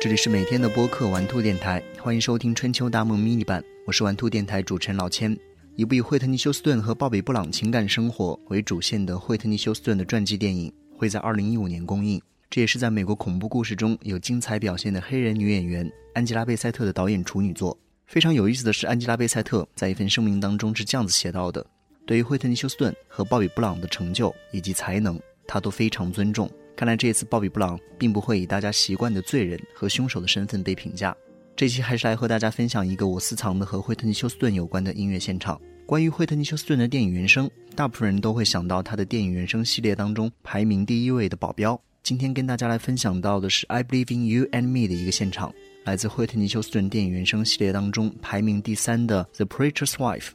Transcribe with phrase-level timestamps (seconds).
[0.00, 5.36] 这里是每天的播客玩兔电台，欢迎收听春秋大梦 mini 版，我是玩兔电台主持人老千。
[5.76, 12.18] 一部以惠特尼休斯顿和鲍比布朗情感生活为主线的惠特尼休斯顿的传记电影会在二零一五年公映，
[12.48, 17.76] 这也是在美国恐怖故事中有精彩表现的黑人女演员安吉拉贝塞特的导演处女作。
[18.06, 21.64] 非常有意思的是，安吉拉贝塞特在一份声明当中是这样子写到的：
[22.06, 26.50] 对于惠特尼休斯顿和鲍比布朗的成就以及才能，他都非常尊重。
[26.80, 31.14] 看来这一次鲍比·布朗并不会以大家习惯的罪人和凶手的身份被评价。
[31.54, 35.60] 这期还是来和大家分享一个我私藏的和惠特尼·休斯顿有关的音乐现场。
[35.84, 41.74] 关于惠特尼·休斯顿的电影原声，大部分人都会想到他的电影原声系列当中排名第一位的《保镖》。
[42.02, 45.52] 今天跟大家来分享到的是《I Believe in You and Me》的一个现场，
[45.84, 50.28] 来自惠特尼·休斯顿电影原声系列当中排名第三的《The Preacher's Wife》。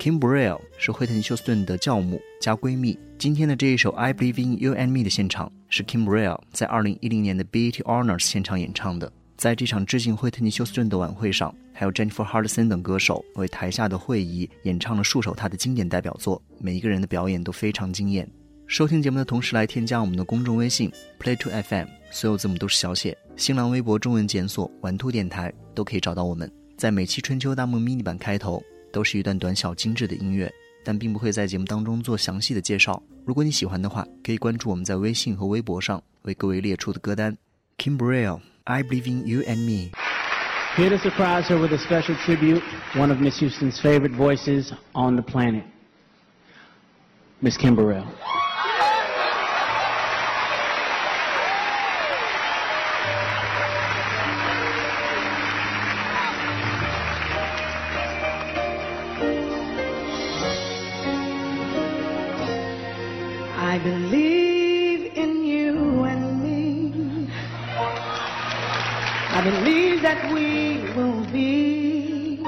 [0.00, 2.98] Kim Burrell 是惠特尼·休斯顿的教母加闺蜜。
[3.18, 9.12] 今天的这一首《I Believe in You and Me》的现场是 Kim Burrell 在2010年的 BET Honors 现场演唱的。
[9.36, 18.26] 在这场致敬惠特尼·休斯顿的晚会上，还有 Jennifer Hudson 等歌手为台下的会议演唱了数首他的经典代表作，每一个人的表演都非常惊艳。
[18.66, 23.14] 收听节目的同时，来添加我们的公众微信 Play to FM，所有字母都是小写。
[23.36, 26.50] 新浪微博中文检索“玩兔电台”都可以找到我们。
[26.78, 28.62] 在每期春秋大梦 mini 版开头。
[28.92, 30.52] 都是一段短小精致的音乐，
[30.84, 33.02] 但并不会在节目当中做详细的介绍。
[33.24, 37.36] 如果你喜欢的话，可以关注我们在微信和微博上为各位列出的歌单。
[37.78, 39.90] Kimbrael，I Believe in You and Me.
[40.76, 42.62] Here to surprise her with a special tribute,
[42.94, 45.64] one of Miss Houston's favorite voices on the planet,
[47.40, 48.04] Miss Kim Burrell.
[63.82, 67.28] Believe in you and me.
[67.78, 72.42] I believe that we will be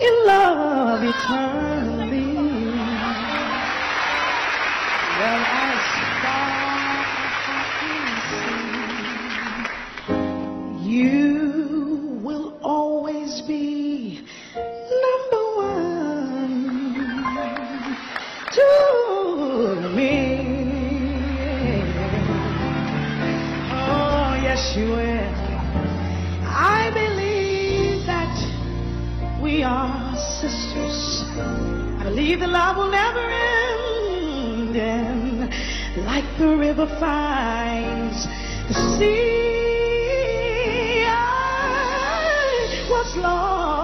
[0.00, 2.34] in love eternally.
[5.18, 5.82] Well, as
[6.22, 6.50] far
[6.90, 8.04] as I can
[10.82, 11.23] see, you
[24.76, 25.34] you in.
[26.46, 31.22] I believe that we are sisters.
[32.00, 34.76] I believe the love will never end.
[34.76, 35.50] And
[36.06, 38.26] like the river finds
[38.68, 43.83] the sea, I was lost.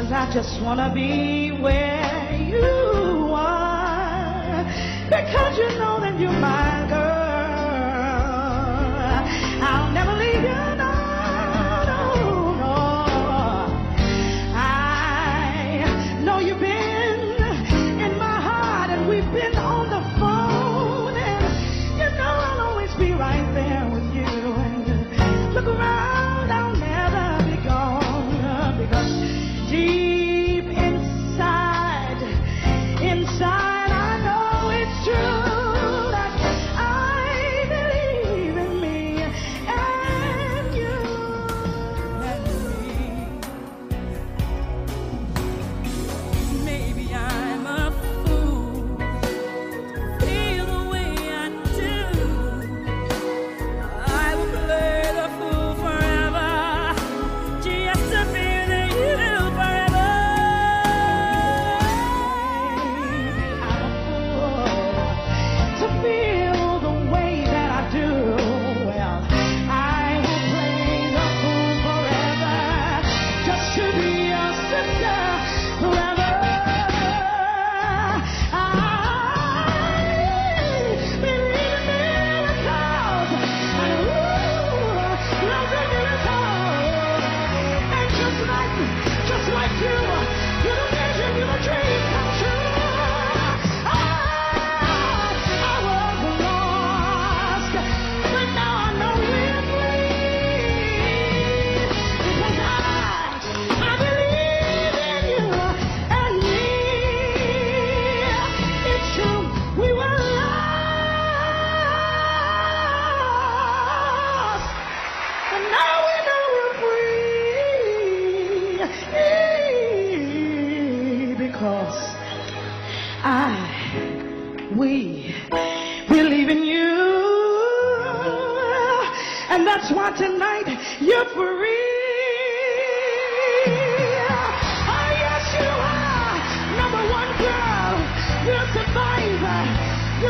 [0.00, 4.64] Cause I just wanna be where you are.
[5.10, 5.99] Because you know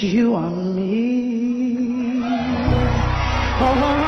[0.00, 1.82] you on me.
[3.60, 4.01] Oh,